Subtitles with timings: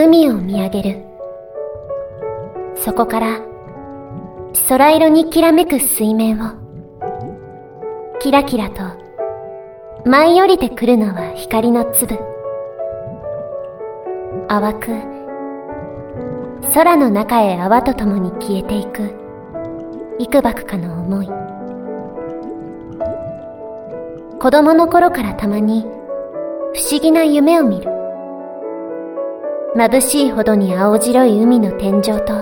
[0.00, 1.04] 海を見上げる。
[2.76, 3.40] そこから
[4.68, 6.52] 空色にきらめく水面を、
[8.20, 8.80] キラキラと
[10.08, 12.16] 舞い降りてくるのは光の粒。
[14.46, 14.86] 淡く、
[16.72, 19.02] 空の中へ泡と共に消えていく、
[20.20, 21.28] 幾ばくかの思い。
[24.38, 27.97] 子供の頃からたまに不思議な夢を見る。
[29.76, 32.32] 眩しいほどに青白い海の天井と、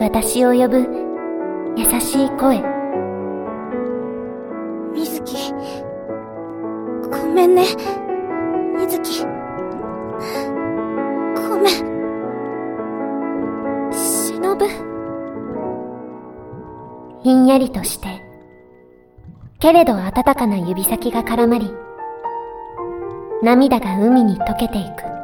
[0.00, 0.78] 私を呼ぶ
[1.76, 2.62] 優しい声。
[4.94, 5.52] 水木。
[7.10, 7.64] ごめんね。
[8.78, 9.24] 水木。
[11.34, 11.96] ごめん。
[13.92, 14.56] 忍
[17.22, 18.22] ひんやりとして、
[19.58, 21.70] けれど温かな指先が絡まり、
[23.42, 25.15] 涙が海に溶けていく。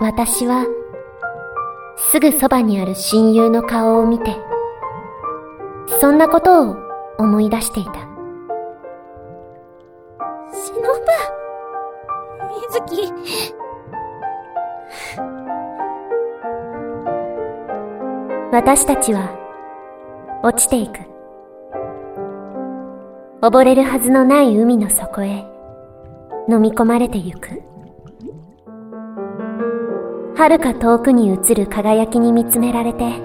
[0.00, 0.66] 私は、
[1.96, 4.34] すぐそばにある親友の顔を見て、
[6.00, 6.76] そんなことを
[7.18, 7.92] 思い出していた。
[7.92, 7.98] し
[10.72, 11.06] のぶ、
[12.68, 13.12] 水木。
[18.52, 19.39] 私たちは、
[20.42, 21.00] 落ちていく。
[23.42, 25.44] 溺れるはずのない海の底へ、
[26.48, 27.62] 飲み込まれてゆく。
[30.36, 33.20] 遥か遠くに映る輝きに見つめられて、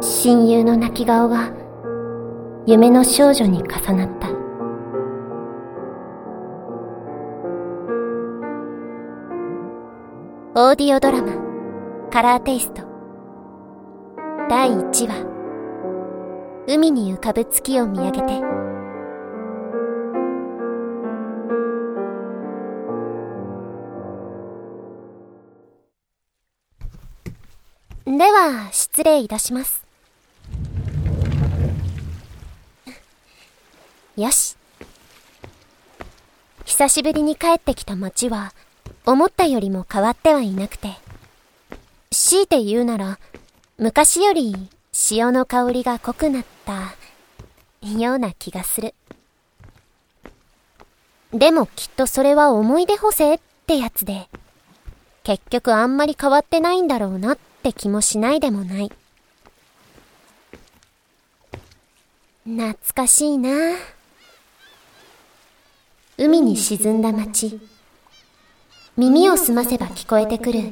[0.00, 1.52] 親友の泣き顔が
[2.64, 4.30] 夢の少女に重なった。
[10.54, 11.32] オーディオドラマ、
[12.10, 12.91] カラーテイスト。
[14.54, 15.24] 第1話、
[16.68, 18.26] 海に浮かぶ月を見上げて。
[28.04, 29.82] では、失礼いたします。
[34.18, 34.58] よし。
[36.66, 38.52] 久しぶりに帰ってきた街は、
[39.06, 40.90] 思ったよりも変わってはいなくて。
[42.10, 43.18] 強いて言うなら、
[43.82, 44.54] 昔より
[44.92, 46.94] 潮の香りが濃くなった
[47.84, 48.94] ような気がする。
[51.32, 54.28] でもきっとそれは思い出補正ってやつで、
[55.24, 58.92] 結局あんまり変わってないんだろうなって気もしないでもない。
[62.44, 63.50] 懐かしいな
[66.18, 67.58] 海に沈んだ街。
[68.96, 70.70] 耳を澄ませば聞こえてくる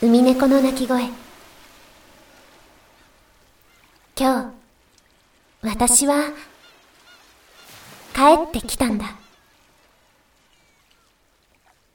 [0.00, 1.19] 海猫の鳴き声。
[4.20, 4.52] 今
[5.62, 6.24] 日、私は、
[8.14, 9.16] 帰ってきたんだ。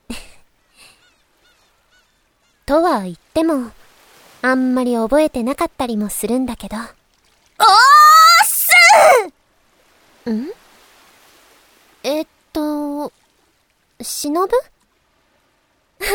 [2.66, 3.72] とは言っても、
[4.42, 6.78] あんまり覚えてなかったりもするんだけど。
[6.78, 6.84] おー
[8.44, 8.72] す
[10.32, 10.52] ん？
[12.02, 13.14] えっと、
[14.02, 14.58] 忍ぶ？
[16.02, 16.06] ああ、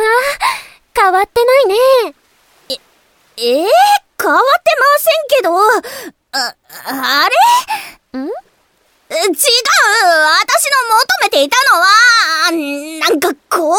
[0.92, 1.76] 変わってないね。
[2.68, 2.74] え、
[3.36, 3.68] えー、
[4.30, 5.50] 変わってませんけど、
[6.32, 6.54] あ、
[6.86, 7.28] あ
[8.12, 8.18] れ？
[8.20, 8.22] ん？
[8.22, 8.30] 違う
[9.26, 9.34] 私の
[10.98, 11.86] 求めていたのは、
[12.52, 13.78] なんかこう、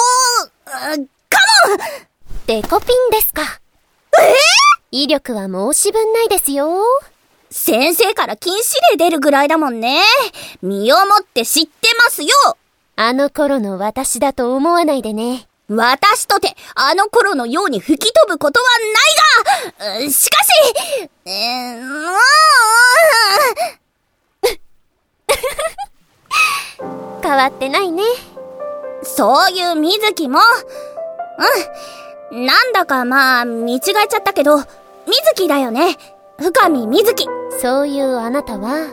[0.66, 1.06] かも
[2.47, 3.44] デコピンですか。
[4.19, 4.35] え？
[4.91, 6.83] 威力は申し分ないですよ。
[7.50, 10.03] 先生から禁止令出るぐらいだもんね。
[10.62, 12.29] 身をもって知ってますよ
[12.97, 15.47] あの頃の私だと思わないでね。
[15.74, 18.68] 私とて、あの頃のように吹き飛ぶことは
[19.80, 20.50] ないが、しかし、
[21.26, 22.09] えー、も
[27.20, 28.04] う変わってないね。
[29.04, 30.40] そういう水木も、
[32.31, 32.46] うん。
[32.46, 34.68] なんだかまあ、見違えちゃったけど、水
[35.36, 35.98] 木だよね。
[36.38, 37.28] 深見水木。
[37.62, 38.90] そういうあなたは、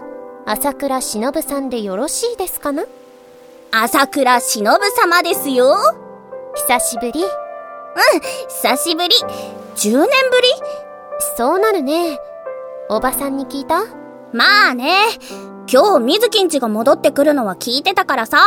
[0.47, 2.85] 朝倉忍さんでよろしいですかな？
[3.73, 5.77] 朝倉忍様ですよ。
[6.67, 7.23] 久しぶり。
[7.23, 7.29] うん、
[8.49, 9.15] 久しぶり。
[9.77, 10.09] 10年ぶり
[11.37, 12.19] そうなるね。
[12.89, 13.85] おばさんに聞いた？
[14.33, 14.97] まあね。
[15.71, 18.39] 今日、水木んちが戻ってくるのは聞いてたからさ。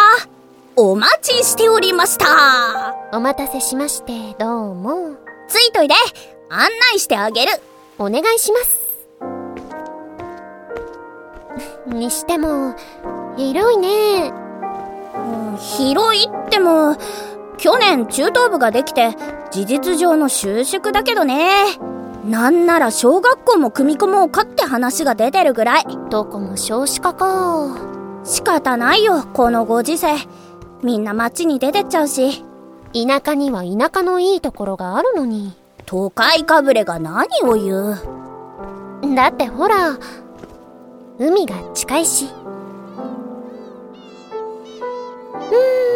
[0.76, 2.96] お待ちしておりました。
[3.14, 5.16] お待たせしまして、どうも。
[5.48, 5.96] ついといで。
[6.50, 7.54] 案内してあげる。
[7.98, 8.82] お願いします。
[11.88, 12.76] にしても、
[13.38, 14.34] 広いね。
[15.16, 15.20] う
[15.54, 16.96] ん、広いっても、
[17.62, 19.16] 去年中等部ができて、
[19.52, 21.78] 事実上の収縮だけどね。
[22.26, 25.86] なんなら小学校も組み込もうかって話が出てるぐらい。
[26.10, 27.78] どこも少子化か。
[28.24, 30.16] 仕方ないよ、このご時世。
[30.82, 32.44] みんな街に出てっちゃうし。
[32.94, 35.56] 田舎には田舎のいいところがあるのに。
[35.86, 37.96] 都会かぶれが何を言う。
[39.16, 40.00] だってほら、
[41.20, 42.26] 海が近いし。
[45.36, 45.91] うーん。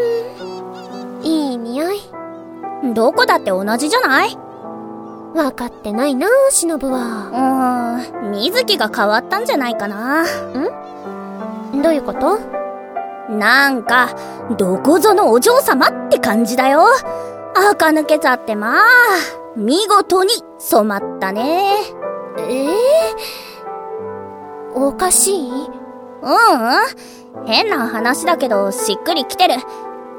[2.94, 4.38] どこだって同じじゃない？
[5.36, 8.00] わかってないな、しのぶは。
[8.00, 10.24] うーん、水木が変わったんじゃないかな。
[10.24, 10.26] ん？
[11.82, 12.40] どういうこと？
[13.30, 14.10] なんか、
[14.58, 16.86] どこぞのお嬢様って感じだよ。
[17.72, 18.84] 垢抜けちゃってまあ、
[19.58, 21.72] 見事に染まったね。
[22.38, 25.50] ええー、おかしい？
[26.22, 26.32] うん
[27.42, 27.46] うん。
[27.46, 29.56] 変な話だけど、しっくりきてる。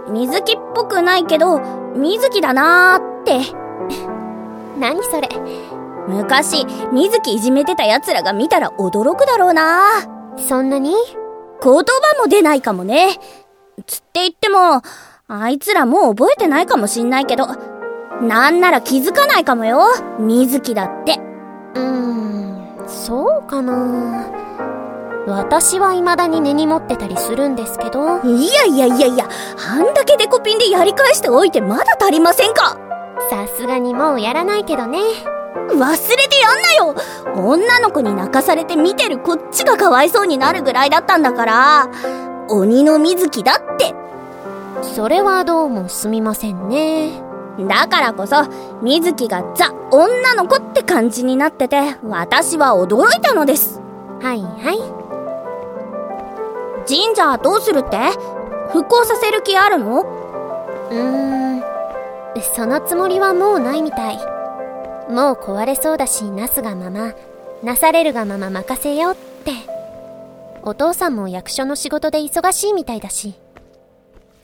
[0.09, 1.61] 水木っぽくないけど、
[1.97, 3.41] 水木だなーって。
[4.79, 5.29] 何それ？
[6.09, 9.81] 昔、水木いじめてた奴らが見たら驚くだろうな
[10.37, 10.95] そんなに？
[11.63, 11.81] 言葉
[12.23, 13.19] も出ないかもね。
[13.87, 14.83] つって言っても、
[15.29, 17.47] あいつらもう覚えてないかもしんないけど、
[18.23, 19.81] なんなら気づかないかもよ。
[20.21, 21.19] 水木だって。
[21.75, 24.27] うーん、そうかな
[25.27, 28.21] 私は未だに根に持ってたりするんですけど。
[28.23, 29.29] いやいやいやいや、
[29.69, 32.79] あんだけデコピンでやり返しておいてまだ足りませんか？
[33.29, 35.01] さすがにもうやらないけどね。
[35.69, 36.95] 忘れてやんなよ
[37.35, 41.89] 女の子に泣かされて見てるこっちがかわいそうになるぐらいだったんだから。
[42.49, 43.95] 鬼の水木だって。
[44.95, 47.21] それはどうもすみませんね。
[47.59, 48.37] だからこそ、
[48.83, 53.81] 水木がザ・女の子って感じになってて、私は驚いたのです。
[54.21, 55.06] はいはい。
[56.89, 57.97] 神社どうするって？
[58.71, 60.03] 復興させる気あるの？
[60.03, 61.63] うーん、
[62.55, 64.17] そのつもりはもうないみたい。
[65.11, 67.15] もう壊れそうだし、なすがまま、
[67.63, 69.53] なされるがまま任せようって。
[70.63, 73.35] お父さんも役所の仕事で忙しいみたいだし。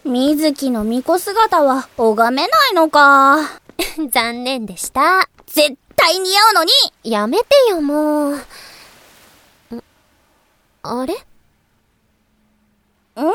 [0.05, 3.39] 水木の巫女姿は拝めないのか。
[4.11, 5.29] 残念でした。
[5.47, 6.73] 絶対似合うのに
[7.05, 8.37] やめてよ、もう。
[10.83, 11.15] あれ？
[13.21, 13.35] ん？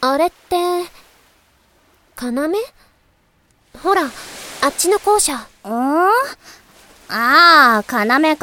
[0.00, 0.88] あれって、要？
[3.82, 4.06] ほら、あ
[4.68, 5.34] っちの校舎。
[5.34, 5.40] ん？
[5.68, 6.08] あ
[7.08, 8.36] あ、要、要。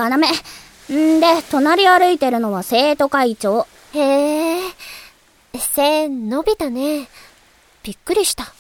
[0.92, 3.68] んで、隣歩いてるのは生徒会長。
[3.94, 4.72] へえ、
[5.58, 7.08] 背伸びたね。
[7.82, 8.54] びっくりした。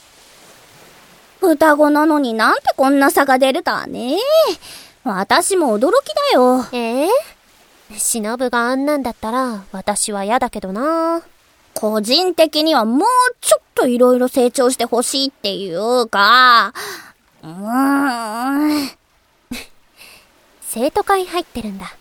[1.39, 4.17] 双子なのになんてこんな差が出るたね。
[5.03, 6.65] 私も驚きだよ。
[6.71, 7.09] ええ
[7.97, 11.21] 忍があんなんだったら私は嫌だけどな。
[11.73, 13.07] 個人的にはもう
[13.41, 16.73] ちょっと色々成長してほしいっていうか、
[17.41, 18.89] うーん。
[20.61, 21.95] 生徒会入ってるんだ。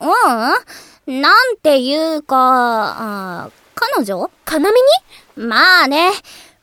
[0.00, 4.80] うん、なんていうか、あ彼女かなみ
[5.38, 6.10] にまあね、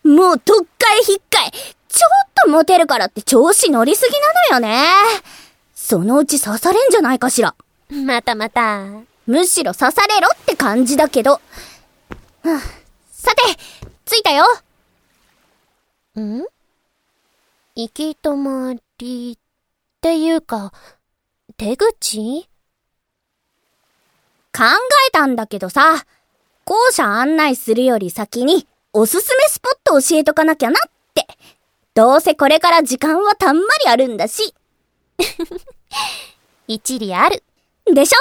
[0.03, 4.85] もう特会引っかい、ちょっとモテるからって調子乗りすぎなのよね。
[5.75, 7.55] そのうち刺されんじゃないかしら。
[8.05, 8.85] またまた。
[9.27, 11.41] むしろ刺されろって感じだけど。
[13.11, 13.41] さて、
[14.05, 14.45] 着いたよ。
[16.17, 16.45] ん？
[17.75, 20.71] 行き止まりっていうか、
[21.57, 22.47] 出口？
[24.53, 24.63] 考
[25.07, 26.05] えたんだけどさ、
[26.63, 31.27] 校舎案内するより先におすすめスポット教えとかなきゃなって。
[31.93, 34.55] どうせこれから時間はたんまりあるんだし。
[36.67, 37.43] 一理ある。
[37.93, 38.17] でしょ？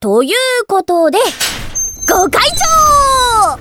[0.00, 1.18] ということで、
[2.08, 3.58] ご会長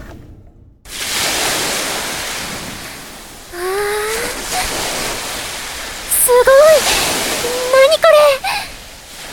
[6.11, 6.45] すごい
[7.73, 8.03] 何こ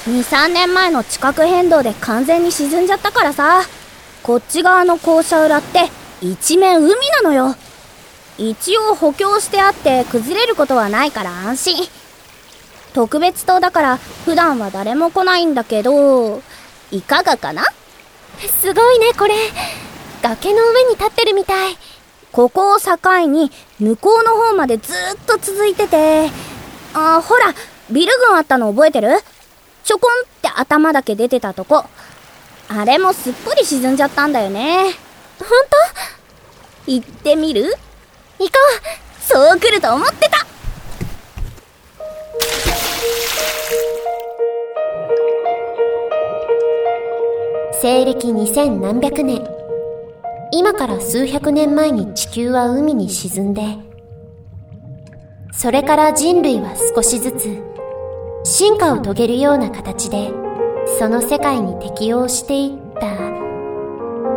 [0.07, 3.63] れ !2、3年前の地殻変動で完全に沈んじゃったからさ、
[4.23, 5.91] こっち側の校舎裏って
[6.21, 6.89] 一面海
[7.23, 7.55] なのよ。
[8.39, 11.89] 一応補強してあって崩れることはないから安心。
[12.97, 16.41] 特別棟だから普段は誰も来ないんだけど、
[16.91, 17.63] いかがかな？
[18.63, 19.35] すごいね、これ。
[20.23, 21.77] 崖の上に立ってるみたい。
[22.33, 26.31] ここを境に向こうの方までずっと続いてて、
[26.95, 27.53] あ、ほら、
[27.91, 29.11] ビル群あったの覚えてる？
[29.85, 31.85] ちょこんって頭だけ出てたとこ。
[32.71, 34.85] あれもすっぽり沈んじゃったんだよね。
[35.39, 35.77] ほんと
[36.87, 37.65] 行ってみる？
[38.39, 38.53] 行こ
[39.21, 40.36] うそう来ると思ってた
[47.81, 49.47] 西暦2000何百年。
[50.53, 53.63] 今から数百年前に地球は海に沈んで、
[55.53, 57.63] それから人類は少しずつ
[58.45, 60.31] 進化を遂げるような形で
[60.99, 63.07] その世界に適応していった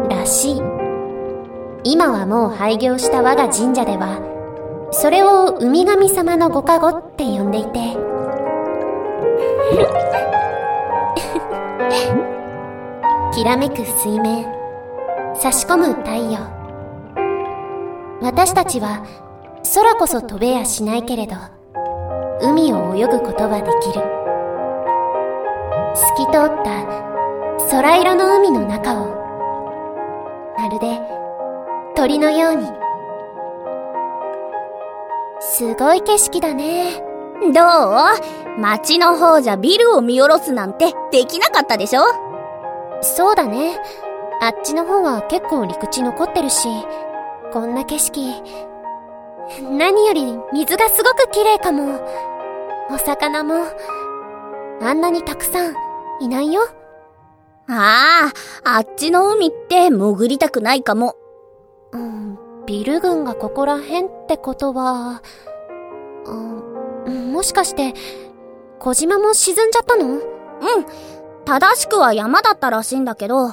[0.07, 0.61] らしい
[1.83, 7.69] 今はもう廃業した我が神社ではそれを海神様のご加護って呼んでいて
[13.39, 14.43] きらめく水面。
[15.33, 16.39] 差し込む太陽。
[18.21, 19.05] 私たちは
[19.75, 21.37] 空こそ飛べやしないけれど
[22.41, 24.01] 海を泳ぐことはできる。
[25.95, 29.05] 透き通った空色の海の中を
[30.57, 30.99] まるで
[31.95, 32.67] 鳥のように。
[35.39, 37.01] すごい景色だね。
[37.53, 38.59] どう？
[38.59, 42.01] 街の方じゃビルを見下ろすなんてできなかったでしょ？
[43.01, 43.79] そうだね。
[44.41, 46.67] あっちの方は結構陸地残ってるし
[47.51, 48.43] こんな景色。
[49.71, 51.99] 何より水がすごく綺麗かも。
[52.91, 53.65] お魚も。
[54.81, 55.73] あんなにたくさん
[56.21, 56.61] いないよ。
[57.67, 58.31] あ
[58.63, 61.15] ああっちの海って潜りたくないかも。
[61.91, 65.21] うんビル群がここら辺ってことは、
[66.25, 67.93] うん、もしかして
[68.79, 70.05] 小島も沈んじゃったの？
[70.07, 70.21] うん
[71.45, 73.49] 正しくは山だったらしいんだけど。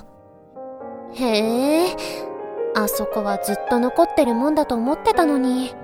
[1.15, 1.97] へえ。
[2.75, 5.75] あそこはずっと残ってるもんだと思ってたのに。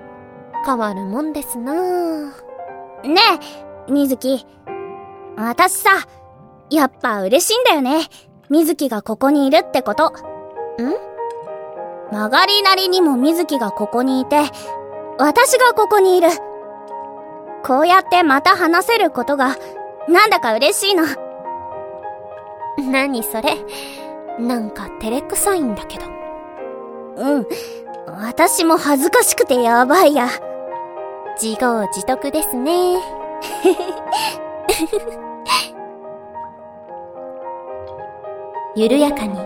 [0.64, 2.30] 変わるもんですなね
[3.88, 4.46] え水木
[5.36, 5.90] 私さ
[6.70, 8.06] やっぱ嬉しいんだよね。
[8.48, 10.10] 水木がここにいるってこと。
[10.10, 10.12] ん？
[12.12, 14.36] 曲がりなりにも水木がここにいて
[15.18, 16.28] 私がここにいる。
[17.64, 19.56] こうやってまた話せることが
[20.08, 21.04] なんだか嬉しいの
[22.78, 23.56] 何それ？
[24.38, 26.06] なんか照れくさいんだけど。
[27.16, 27.46] うん。
[28.06, 30.28] 私も恥ずかしくてやばいや。
[31.40, 32.96] 自業自得ですね。
[38.74, 39.38] 緩やかに。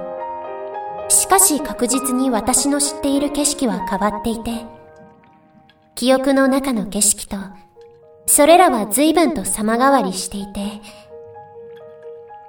[1.08, 4.66] しかし確実に私の知っている景色は変わっていて、
[5.94, 7.36] 記憶の中の景色と、
[8.26, 10.60] それらは随分と様変わりしていて、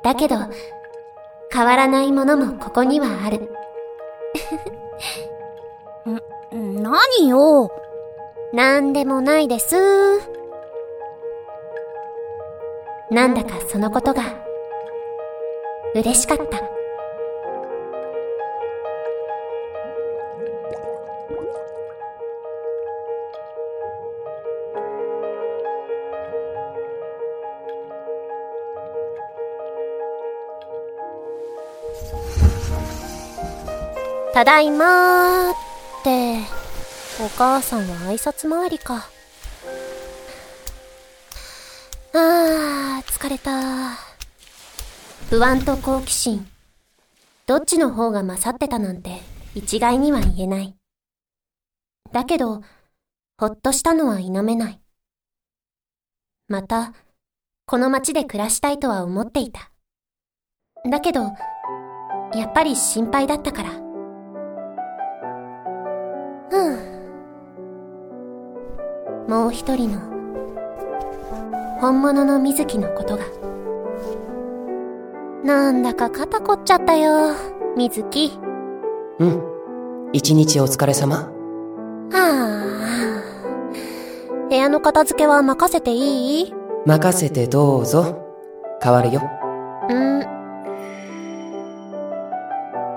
[0.07, 0.37] だけど、
[1.51, 3.51] 変わらないものもここにはある。
[6.55, 7.69] ん、何よ？
[8.53, 9.75] なんでもないです。
[13.11, 14.23] なんだかそのことが、
[15.93, 16.76] 嬉しかった。
[34.37, 35.55] ただいまーっ
[36.03, 36.37] て、
[37.19, 39.09] お母さんは挨拶回りか。
[42.13, 43.97] あー、疲れた。
[45.31, 46.47] 不安と好奇心。
[47.47, 49.21] どっちの方が勝ってたなんて
[49.55, 50.75] 一概には言えない。
[52.11, 52.61] だけど、
[53.39, 54.79] ほっとしたのは否めない。
[56.47, 56.93] また、
[57.65, 59.71] この街で暮らしたいとは思っていた。
[60.87, 61.21] だけど、
[62.35, 63.86] やっぱり心配だったから。
[66.51, 66.77] うん。
[69.27, 69.99] もう一人の、
[71.79, 73.23] 本物の水木のことが。
[75.43, 77.33] なんだか肩凝っちゃったよ、
[77.75, 78.39] 水木。
[79.19, 79.41] うん。
[80.13, 81.17] 一日お疲れ様。
[81.17, 81.29] は
[82.13, 82.47] あ。
[84.49, 86.53] 部屋の片付けは任せていい？
[86.85, 88.23] 任せてどうぞ。
[88.81, 89.21] 変わるよ。
[89.89, 90.21] うん。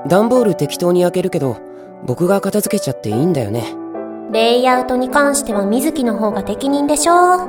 [0.07, 1.57] 段ボール適当に開けるけど、
[2.05, 3.75] 僕が片付けちゃっていいんだよね。
[4.33, 7.49] レイアウトに関しては水木の方が適任でしょ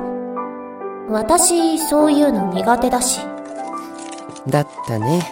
[1.08, 3.20] 私、そういうの苦手だし。
[4.48, 5.22] だったね。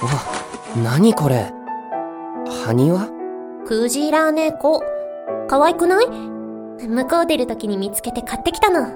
[0.00, 0.08] わ、
[0.82, 1.52] 何これ？
[2.64, 3.08] 埴輪
[3.66, 4.82] クジラ猫。
[5.48, 6.06] 可愛くない？
[6.08, 8.88] 向こう出る時に見つけて買ってきたの。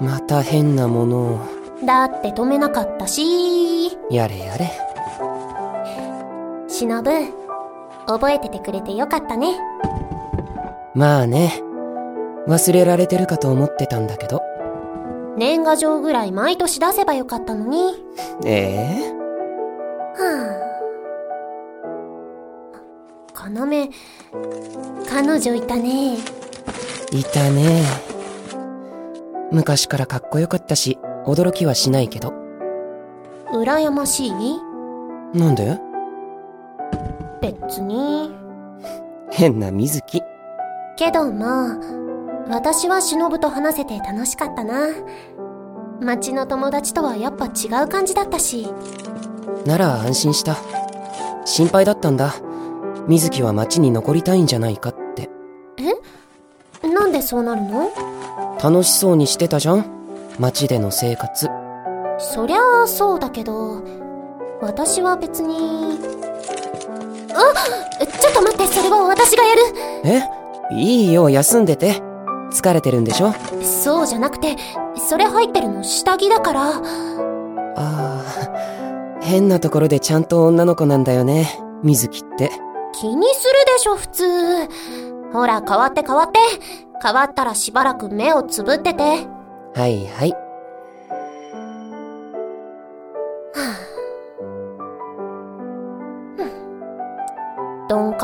[0.00, 1.38] また変なものを。
[1.84, 3.92] だって止めなかったし。
[4.10, 4.70] やれやれ。
[6.66, 7.02] 忍。
[8.06, 9.58] 覚えててくれてよかったね。
[10.94, 11.62] まあね。
[12.46, 14.42] 忘れられてるかと思ってたんだけど。
[15.36, 17.94] 年賀状ぐらい毎年出せばよかったのに。
[18.44, 19.12] ええ？
[20.16, 20.60] ー、は
[23.32, 23.32] あ。
[23.32, 23.90] かなめ、
[25.10, 26.16] 彼女いたね。
[27.10, 27.82] いたね。
[29.50, 32.32] 昔からかっこよかったし、驚きはしないけど。
[33.52, 34.32] 羨ましい？
[35.32, 35.78] なんで？
[37.52, 38.34] 別に。
[39.30, 40.22] 変な水木。
[40.96, 41.78] けどまあ、
[42.48, 44.88] 私は忍と話せて楽しかったな。
[46.00, 48.68] 町の友達とはやっぱ違う感じだったし。
[49.66, 50.56] なら安心した。
[51.44, 52.34] 心配だったんだ。
[53.06, 55.28] 水木は町に残りたいんじゃないかって。
[56.82, 56.88] え？
[56.88, 57.90] なんでそうなるの？
[58.62, 59.84] 楽しそうにしてたじゃん
[60.38, 61.48] 町での生活。
[62.18, 63.82] そりゃあそうだけど、
[64.60, 65.98] 私は別に。
[67.34, 69.60] あちょっと待って、それは私がやる
[70.04, 70.22] え？
[70.72, 72.02] いいよ、休んでて。
[72.52, 73.32] 疲れてるんでしょ？
[73.62, 74.56] そうじゃなくて、
[74.96, 76.62] それ入ってるの下着だから。
[76.70, 76.80] あ
[77.76, 78.22] あ、
[79.20, 82.50] 変なところでちゃんと女の子なんだよね、水木って。
[82.92, 84.24] 気にするでしょ、普通。
[85.32, 86.38] ほら、変わって変わって。
[87.02, 89.02] 変わったらしばらく目をつぶってて。
[89.02, 90.34] はいはい。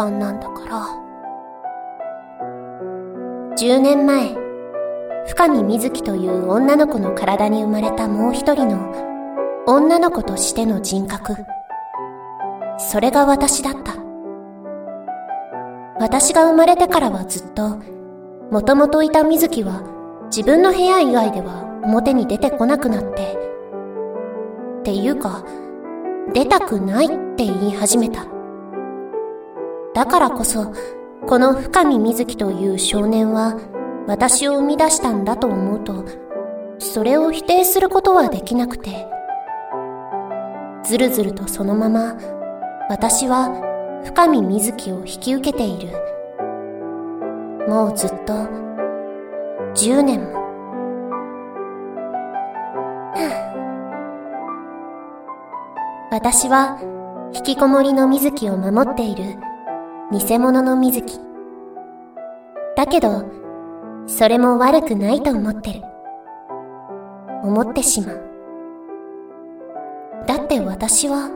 [0.00, 0.86] あ、鈍感なんだから。
[3.56, 4.34] 10年前、
[5.26, 11.36] 深見瑞希という女の子の体に生まれたもう一人の女の子としての人格。
[12.78, 13.94] それが私だった。
[15.98, 17.78] 私が生まれてからはずっと、
[18.50, 19.82] もともといた瑞希は
[20.34, 23.36] 自分の部屋以外では表に出てこなくなって、
[24.80, 25.44] っていうか、
[26.32, 28.39] 出たくないって言い始めた。
[30.00, 30.72] だからこそ、
[31.26, 33.60] この深見瑞希という少年は
[34.06, 36.06] 私を生み出したんだと思うと、
[36.78, 39.06] それを否定することはできなくて、
[40.84, 42.16] ずるずるとそのまま
[42.88, 43.50] 私は
[44.06, 45.90] 深見瑞希を引き受けている。
[47.68, 48.32] もうずっと
[49.74, 50.40] 10年も。
[56.10, 56.78] 私は
[57.34, 59.36] 引きこもりの瑞希を守っている
[60.12, 61.20] 偽物の水木。
[62.76, 63.24] だけど、
[64.08, 65.82] それも悪くないと思ってる。
[67.44, 68.20] 思ってしまう。
[70.26, 71.30] だって私は、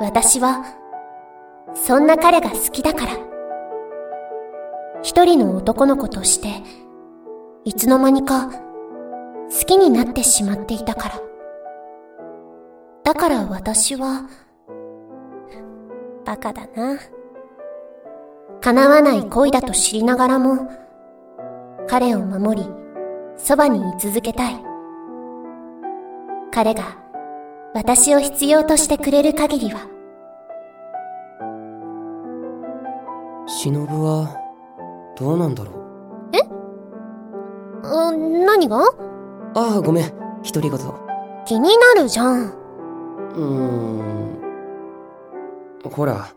[0.00, 0.64] 私は、
[1.74, 3.12] そんな彼が好きだから。
[5.02, 6.48] 一人の男の子として、
[7.64, 8.54] いつの間にか、好
[9.66, 11.31] きになってしまっていたから。
[13.12, 14.22] だから私は、
[16.24, 16.98] バカだな。
[18.62, 20.66] 叶わない恋だと知りながらも、
[21.88, 22.70] 彼を守り、
[23.36, 24.54] そばに居続けたい。
[26.54, 26.84] 彼が
[27.74, 29.80] 私を必要としてくれる限りは。
[33.46, 34.40] 忍は、
[35.18, 35.74] どうなんだろう？
[36.32, 36.38] え？
[37.84, 38.78] あ、何が？
[39.54, 40.04] ああ、ごめん。
[40.42, 40.78] 独り言。
[41.44, 42.61] 気になるじゃん。
[43.34, 44.38] うーん。
[45.90, 46.28] ほら、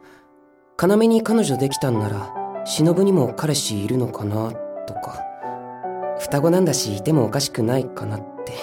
[0.81, 2.34] 要に彼女できたんなら、
[2.65, 4.51] 忍にも彼氏いるのかな、
[4.86, 5.21] とか。
[6.19, 8.53] 双子なんだし、いてもおかしくないかなって。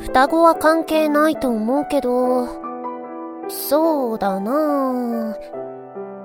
[0.00, 2.46] 双子は関係ないと思うけど、
[3.48, 5.36] そうだな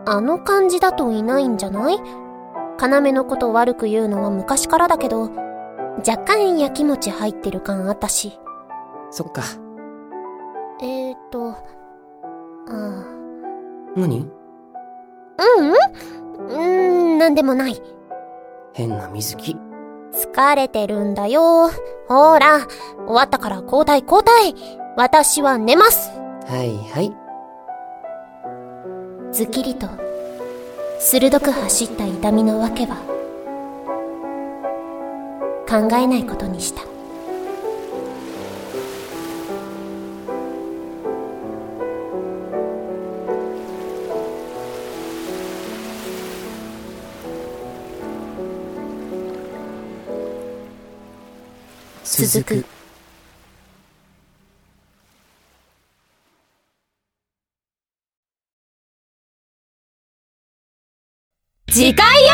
[0.05, 1.99] あの感じだといないんじゃない？
[2.79, 5.29] 要のこと悪く言うのは昔からだけど、
[6.07, 8.39] 若干やきもち入ってる感あったし。
[9.11, 9.41] そっか。
[10.81, 11.55] えーと、あ
[12.69, 13.05] あ。
[13.95, 14.19] 何？
[14.19, 14.31] う
[15.59, 16.51] うん？
[16.51, 17.81] うん、なんでもない。
[18.73, 19.57] 変な水着。
[20.13, 21.69] 疲れてるんだよ。
[22.07, 22.59] ほら、
[23.05, 24.53] 終わったから交代交代。
[24.95, 26.11] 私は寝ます。
[26.45, 27.11] はいはい。
[29.31, 29.87] ずきりと、
[30.99, 32.97] 鋭く走った痛みのわけは、
[35.69, 36.81] 考えないことにした。
[52.17, 52.65] 続く
[61.69, 62.29] 次回予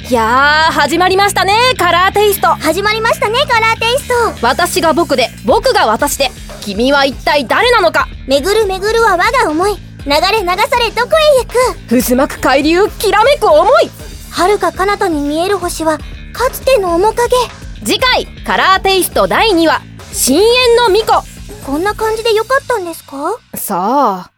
[0.00, 2.46] 告いやー、始まりましたね、カラーテイスト。
[2.46, 4.46] 始まりましたね、カラーテイスト。
[4.46, 6.30] 私が僕で、僕が私で、
[6.62, 9.74] 君は一体誰なのか巡る巡るは我が思い。
[9.74, 13.90] 流れ流されどこへ行く渦巻く海流、きらめく思い
[14.30, 15.98] 遥か彼方に見える星は、
[16.32, 17.67] かつての面影。
[17.84, 19.80] 次回カラーテイスト第2話
[20.12, 21.22] 深淵の巫女。
[21.64, 23.38] こんな感じでよかったんですか？
[23.54, 24.32] さあ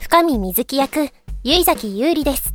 [0.00, 1.10] 深見水木役
[1.42, 2.54] ゆいざきゆうりです。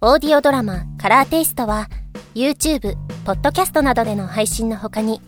[0.00, 1.88] オーディオドラマカラーテイストは
[2.34, 5.20] YouTube、ポッドキャストなどでの配信の他に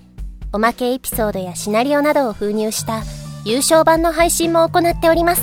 [0.52, 3.02] おまけエピソードやシナリオなどを封入した
[3.44, 5.42] 有償版の配信も行っております。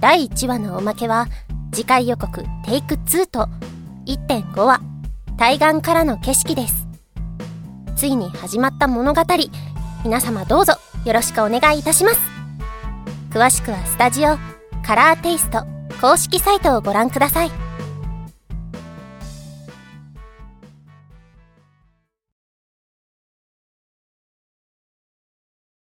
[0.00, 1.26] 第1話のおまけは、
[1.72, 3.48] 次回予告テイク2と
[4.06, 4.80] 1.5話、
[5.36, 6.88] 対岸からの景色です。
[7.96, 9.22] ついに始まった物語、
[10.02, 12.20] 皆様どうぞよろしくお願いいたします。
[13.30, 14.38] 詳しくはスタジオ、
[14.82, 15.66] カラーテイスト
[16.00, 17.69] 公式サイトをご覧ください。